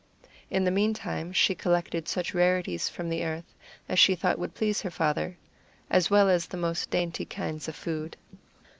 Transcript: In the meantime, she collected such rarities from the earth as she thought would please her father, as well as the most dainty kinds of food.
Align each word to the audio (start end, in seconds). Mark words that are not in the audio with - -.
In 0.49 0.63
the 0.63 0.71
meantime, 0.71 1.31
she 1.31 1.53
collected 1.53 2.07
such 2.07 2.33
rarities 2.33 2.89
from 2.89 3.07
the 3.07 3.23
earth 3.23 3.53
as 3.87 3.99
she 3.99 4.15
thought 4.15 4.39
would 4.39 4.55
please 4.55 4.81
her 4.81 4.89
father, 4.89 5.37
as 5.91 6.09
well 6.09 6.27
as 6.27 6.47
the 6.47 6.57
most 6.57 6.89
dainty 6.89 7.23
kinds 7.23 7.67
of 7.67 7.75
food. 7.75 8.17